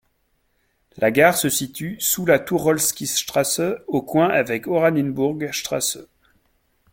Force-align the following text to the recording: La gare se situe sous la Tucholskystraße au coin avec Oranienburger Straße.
La 0.97 1.11
gare 1.11 1.37
se 1.37 1.47
situe 1.47 1.97
sous 1.99 2.25
la 2.25 2.39
Tucholskystraße 2.39 3.61
au 3.85 4.01
coin 4.01 4.29
avec 4.29 4.65
Oranienburger 4.65 5.51
Straße. 5.53 5.99